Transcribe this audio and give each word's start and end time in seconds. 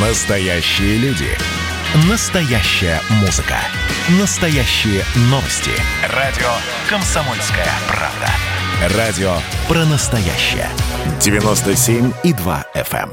Настоящие 0.00 0.96
люди. 0.98 1.26
Настоящая 2.08 3.00
музыка. 3.20 3.56
Настоящие 4.20 5.02
новости. 5.22 5.72
Радио 6.14 6.46
«Комсомольская 6.88 7.66
правда». 7.88 8.96
Радио 8.96 9.32
про 9.66 9.84
настоящее. 9.86 10.68
97,2 11.18 12.64
FM. 12.76 13.10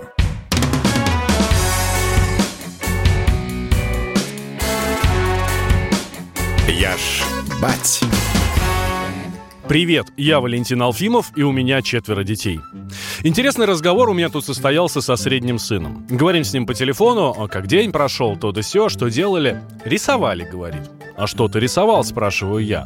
Я 6.70 6.96
ж 6.96 7.24
бать. 7.60 8.04
Привет, 9.68 10.06
я 10.16 10.40
Валентин 10.40 10.84
Алфимов, 10.84 11.32
и 11.36 11.42
у 11.42 11.52
меня 11.52 11.82
четверо 11.82 12.24
детей. 12.24 12.60
Интересный 13.28 13.66
разговор 13.66 14.08
у 14.10 14.14
меня 14.14 14.30
тут 14.30 14.46
состоялся 14.46 15.02
со 15.02 15.16
средним 15.16 15.58
сыном. 15.58 16.06
Говорим 16.08 16.44
с 16.44 16.54
ним 16.54 16.68
по 16.68 16.76
телефону, 16.76 17.50
как 17.52 17.66
день 17.66 17.92
прошел, 17.92 18.38
то 18.38 18.52
да 18.52 18.62
сё, 18.62 18.88
что 18.88 19.10
делали. 19.10 19.64
Рисовали, 19.84 20.48
говорит. 20.48 20.84
А 21.18 21.28
что 21.28 21.48
ты 21.48 21.60
рисовал, 21.60 22.04
спрашиваю 22.04 22.64
я. 22.64 22.86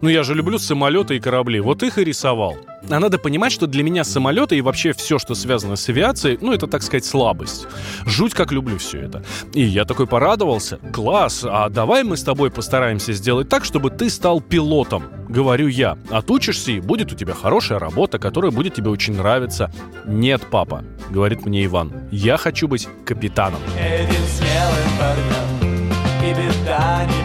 Ну 0.00 0.08
я 0.08 0.22
же 0.22 0.34
люблю 0.34 0.58
самолеты 0.58 1.16
и 1.16 1.20
корабли, 1.20 1.60
вот 1.60 1.82
их 1.82 1.98
и 1.98 2.04
рисовал. 2.04 2.58
А 2.90 2.98
надо 2.98 3.18
понимать, 3.18 3.52
что 3.52 3.66
для 3.66 3.82
меня 3.82 4.04
самолеты 4.04 4.56
и 4.56 4.60
вообще 4.60 4.92
все, 4.92 5.18
что 5.18 5.34
связано 5.34 5.76
с 5.76 5.88
авиацией, 5.88 6.38
ну, 6.40 6.52
это, 6.52 6.66
так 6.66 6.82
сказать, 6.82 7.04
слабость. 7.04 7.66
Жуть 8.04 8.34
как 8.34 8.52
люблю 8.52 8.78
все 8.78 9.02
это. 9.02 9.22
И 9.54 9.62
я 9.62 9.84
такой 9.84 10.06
порадовался. 10.06 10.78
Класс, 10.92 11.44
а 11.48 11.68
давай 11.68 12.02
мы 12.02 12.16
с 12.16 12.24
тобой 12.24 12.50
постараемся 12.50 13.12
сделать 13.12 13.48
так, 13.48 13.64
чтобы 13.64 13.90
ты 13.90 14.10
стал 14.10 14.40
пилотом. 14.40 15.04
Говорю 15.28 15.68
я. 15.68 15.96
Отучишься, 16.10 16.72
и 16.72 16.80
будет 16.80 17.12
у 17.12 17.14
тебя 17.14 17.34
хорошая 17.34 17.78
работа, 17.78 18.18
которая 18.18 18.50
будет 18.50 18.74
тебе 18.74 18.90
очень 18.90 19.16
нравиться. 19.16 19.72
Нет, 20.04 20.42
папа, 20.50 20.84
говорит 21.10 21.46
мне 21.46 21.64
Иван. 21.64 21.92
Я 22.10 22.36
хочу 22.36 22.68
быть 22.68 22.88
капитаном. 23.06 23.60
Этим 23.78 24.24
смелым 24.26 24.98
парням 24.98 25.52
и 26.22 27.21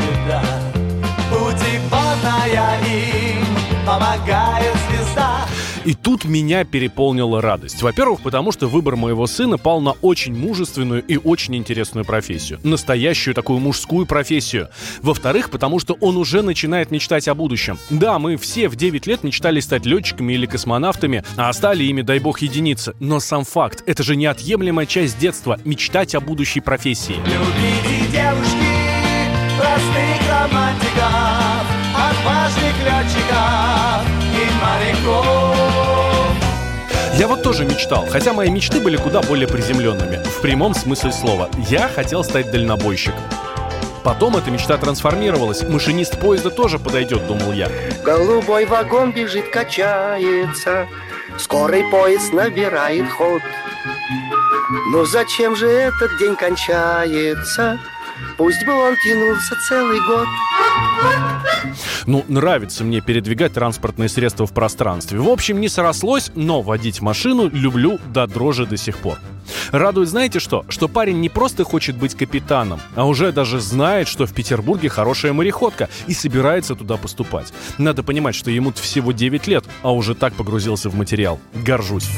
помогает 4.27 4.75
звезда. 4.89 5.47
И 5.85 5.93
тут 5.93 6.25
меня 6.25 6.65
переполнила 6.65 7.41
радость. 7.41 7.81
Во-первых, 7.81 8.19
потому 8.21 8.51
что 8.51 8.67
выбор 8.67 8.97
моего 8.97 9.25
сына 9.25 9.57
пал 9.57 9.79
на 9.79 9.91
очень 10.01 10.35
мужественную 10.35 11.01
и 11.01 11.15
очень 11.15 11.55
интересную 11.55 12.03
профессию. 12.03 12.59
Настоящую 12.63 13.33
такую 13.33 13.59
мужскую 13.59 14.05
профессию. 14.05 14.67
Во-вторых, 15.01 15.49
потому 15.49 15.79
что 15.79 15.93
он 16.01 16.17
уже 16.17 16.41
начинает 16.41 16.91
мечтать 16.91 17.29
о 17.29 17.35
будущем. 17.35 17.79
Да, 17.89 18.19
мы 18.19 18.35
все 18.35 18.67
в 18.67 18.75
9 18.75 19.07
лет 19.07 19.23
мечтали 19.23 19.61
стать 19.61 19.85
летчиками 19.85 20.33
или 20.33 20.45
космонавтами, 20.45 21.23
а 21.37 21.53
стали 21.53 21.85
ими, 21.85 22.01
дай 22.01 22.19
бог, 22.19 22.39
единицы. 22.39 22.93
Но 22.99 23.21
сам 23.21 23.45
факт, 23.45 23.81
это 23.85 24.03
же 24.03 24.17
неотъемлемая 24.17 24.87
часть 24.87 25.17
детства– 25.17 25.57
мечтать 25.63 26.15
о 26.15 26.19
будущей 26.19 26.59
профессии. 26.59 27.15
Любите 27.15 28.06
Я 37.17 37.27
вот 37.27 37.41
тоже 37.41 37.65
мечтал, 37.65 38.05
хотя 38.11 38.31
мои 38.31 38.49
мечты 38.51 38.79
были 38.79 38.95
куда 38.95 39.21
более 39.23 39.47
приземленными. 39.47 40.17
В 40.23 40.39
прямом 40.39 40.75
смысле 40.75 41.11
слова. 41.11 41.49
Я 41.67 41.89
хотел 41.89 42.23
стать 42.23 42.51
дальнобойщиком. 42.51 43.19
Потом 44.03 44.37
эта 44.37 44.51
мечта 44.51 44.77
трансформировалась. 44.77 45.63
Машинист 45.63 46.19
поезда 46.19 46.51
тоже 46.51 46.77
подойдет, 46.77 47.25
думал 47.25 47.53
я. 47.53 47.69
Голубой 48.03 48.65
вагон 48.65 49.11
бежит, 49.13 49.49
качается, 49.49 50.87
Скорый 51.39 51.83
поезд 51.89 52.33
набирает 52.33 53.09
ход. 53.09 53.41
Но 54.91 55.05
зачем 55.05 55.55
же 55.55 55.67
этот 55.67 56.17
день 56.19 56.35
кончается? 56.35 57.79
Пусть 58.37 58.63
бы 58.65 58.73
он 58.73 58.95
тянулся 59.03 59.55
целый 59.67 59.99
год. 60.07 60.27
Ну, 62.05 62.25
нравится 62.27 62.83
мне 62.83 63.01
передвигать 63.01 63.53
транспортные 63.53 64.09
средства 64.09 64.45
в 64.45 64.53
пространстве. 64.53 65.19
В 65.19 65.29
общем, 65.29 65.59
не 65.59 65.69
срослось, 65.69 66.31
но 66.35 66.61
водить 66.61 67.01
машину 67.01 67.49
люблю 67.49 67.99
до 68.13 68.27
дрожи 68.27 68.65
до 68.65 68.77
сих 68.77 68.97
пор. 68.97 69.17
Радует, 69.71 70.09
знаете 70.09 70.39
что? 70.39 70.65
Что 70.69 70.87
парень 70.87 71.19
не 71.19 71.29
просто 71.29 71.63
хочет 71.63 71.97
быть 71.97 72.15
капитаном, 72.15 72.79
а 72.95 73.05
уже 73.05 73.31
даже 73.31 73.59
знает, 73.59 74.07
что 74.07 74.25
в 74.25 74.33
Петербурге 74.33 74.89
хорошая 74.89 75.33
мореходка 75.33 75.89
и 76.07 76.13
собирается 76.13 76.75
туда 76.75 76.97
поступать. 76.97 77.53
Надо 77.77 78.03
понимать, 78.03 78.35
что 78.35 78.51
ему 78.51 78.71
всего 78.73 79.11
9 79.11 79.47
лет, 79.47 79.65
а 79.81 79.93
уже 79.93 80.15
так 80.15 80.33
погрузился 80.33 80.89
в 80.89 80.95
материал. 80.95 81.39
Горжусь. 81.53 82.09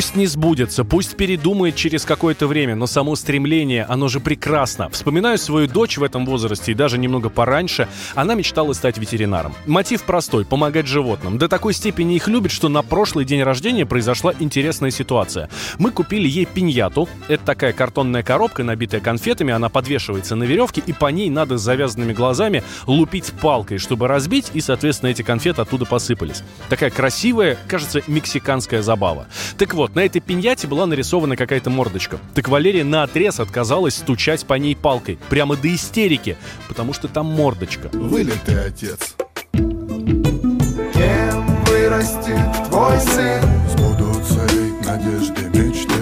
Пусть 0.00 0.16
не 0.16 0.26
сбудется, 0.26 0.82
пусть 0.82 1.14
передумает 1.14 1.76
через 1.76 2.06
какое-то 2.06 2.46
время, 2.46 2.74
но 2.74 2.86
само 2.86 3.16
стремление, 3.16 3.84
оно 3.84 4.08
же 4.08 4.18
прекрасно. 4.18 4.88
Вспоминаю 4.88 5.36
свою 5.36 5.66
дочь 5.66 5.98
в 5.98 6.02
этом 6.02 6.24
возрасте 6.24 6.72
и 6.72 6.74
даже 6.74 6.96
немного 6.96 7.28
пораньше. 7.28 7.86
Она 8.14 8.34
мечтала 8.34 8.72
стать 8.72 8.96
ветеринаром. 8.96 9.54
Мотив 9.66 10.04
простой– 10.04 10.44
помогать 10.46 10.86
животным. 10.86 11.36
До 11.36 11.48
такой 11.48 11.74
степени 11.74 12.16
их 12.16 12.28
любит, 12.28 12.50
что 12.50 12.70
на 12.70 12.80
прошлый 12.80 13.26
день 13.26 13.42
рождения 13.42 13.84
произошла 13.84 14.32
интересная 14.38 14.90
ситуация. 14.90 15.50
Мы 15.76 15.90
купили 15.90 16.26
ей 16.26 16.46
пиньяту. 16.46 17.06
Это 17.28 17.44
такая 17.44 17.74
картонная 17.74 18.22
коробка, 18.22 18.64
набитая 18.64 19.02
конфетами. 19.02 19.52
Она 19.52 19.68
подвешивается 19.68 20.34
на 20.34 20.44
веревке, 20.44 20.82
и 20.86 20.94
по 20.94 21.08
ней 21.08 21.28
надо 21.28 21.58
с 21.58 21.60
завязанными 21.60 22.14
глазами 22.14 22.62
лупить 22.86 23.34
палкой, 23.42 23.76
чтобы 23.76 24.08
разбить, 24.08 24.50
и, 24.54 24.62
соответственно, 24.62 25.10
эти 25.10 25.20
конфеты 25.20 25.60
оттуда 25.60 25.84
посыпались. 25.84 26.42
Такая 26.70 26.88
красивая, 26.88 27.58
кажется, 27.68 28.00
мексиканская 28.06 28.80
забава. 28.80 29.26
Так 29.58 29.74
вот, 29.74 29.89
на 29.94 30.00
этой 30.00 30.20
пиньяте 30.20 30.66
была 30.66 30.86
нарисована 30.86 31.36
какая-то 31.36 31.70
мордочка. 31.70 32.18
Так 32.34 32.48
Валерия 32.48 32.84
на 32.84 33.02
отрез 33.02 33.40
отказалась 33.40 33.96
стучать 33.96 34.44
по 34.46 34.54
ней 34.54 34.76
палкой. 34.76 35.18
Прямо 35.28 35.56
до 35.56 35.74
истерики, 35.74 36.36
потому 36.68 36.92
что 36.92 37.08
там 37.08 37.26
мордочка. 37.26 37.88
Вылитый 37.92 38.64
отец 38.64 39.14
Кем 39.52 41.46
вырастет 41.66 42.68
твой 42.68 43.00
сын? 43.00 43.42
Сбудутся 43.68 44.46
и 44.54 44.86
надежды, 44.86 45.42
мечты 45.58 46.00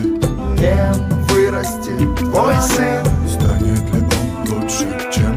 Кем 0.58 0.94
вырастет 1.28 2.16
твой 2.18 2.54
сын? 2.62 3.04
Станет 3.28 3.94
ли 3.94 4.00
он 4.00 4.62
лучше, 4.62 4.86
чем 5.12 5.27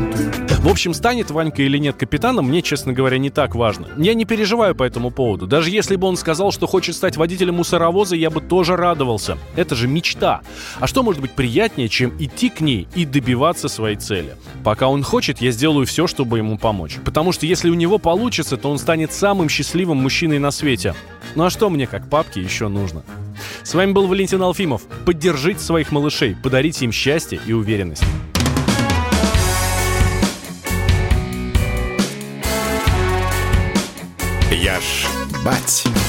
общем, 0.71 0.93
станет 0.93 1.29
Ванька 1.31 1.61
или 1.63 1.77
нет 1.77 1.97
капитаном, 1.97 2.47
мне, 2.47 2.61
честно 2.61 2.93
говоря, 2.93 3.17
не 3.17 3.29
так 3.29 3.55
важно. 3.55 3.89
Я 3.97 4.13
не 4.13 4.23
переживаю 4.23 4.73
по 4.73 4.83
этому 4.83 5.11
поводу. 5.11 5.45
Даже 5.45 5.69
если 5.69 5.97
бы 5.97 6.07
он 6.07 6.15
сказал, 6.15 6.51
что 6.51 6.65
хочет 6.65 6.95
стать 6.95 7.17
водителем 7.17 7.55
мусоровоза, 7.55 8.15
я 8.15 8.29
бы 8.29 8.39
тоже 8.39 8.77
радовался. 8.77 9.37
Это 9.57 9.75
же 9.75 9.89
мечта. 9.89 10.41
А 10.79 10.87
что 10.87 11.03
может 11.03 11.21
быть 11.21 11.31
приятнее, 11.31 11.89
чем 11.89 12.15
идти 12.19 12.49
к 12.49 12.61
ней 12.61 12.87
и 12.95 13.05
добиваться 13.05 13.67
своей 13.67 13.97
цели? 13.97 14.37
Пока 14.63 14.87
он 14.87 15.03
хочет, 15.03 15.41
я 15.41 15.51
сделаю 15.51 15.85
все, 15.85 16.07
чтобы 16.07 16.37
ему 16.37 16.57
помочь. 16.57 16.99
Потому 17.03 17.33
что 17.33 17.45
если 17.45 17.69
у 17.69 17.73
него 17.75 17.97
получится, 17.97 18.55
то 18.55 18.71
он 18.71 18.77
станет 18.77 19.11
самым 19.11 19.49
счастливым 19.49 19.97
мужчиной 19.97 20.39
на 20.39 20.51
свете. 20.51 20.95
Ну 21.35 21.43
а 21.43 21.49
что 21.49 21.69
мне, 21.69 21.85
как 21.85 22.09
папке, 22.09 22.41
еще 22.41 22.69
нужно? 22.69 23.03
С 23.63 23.73
вами 23.73 23.91
был 23.91 24.07
Валентин 24.07 24.41
Алфимов. 24.41 24.83
Поддержите 25.05 25.59
своих 25.59 25.91
малышей, 25.91 26.35
подарите 26.41 26.85
им 26.85 26.93
счастье 26.93 27.41
и 27.45 27.51
уверенность. 27.51 28.03
Я 35.43 35.51
ж 35.51 35.85
бать. 35.85 36.00